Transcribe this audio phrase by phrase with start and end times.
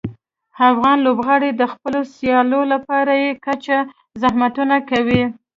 [0.69, 3.77] افغان لوبغاړي د خپلو سیالیو لپاره بې کچه
[4.21, 5.23] زحمتونه کوي.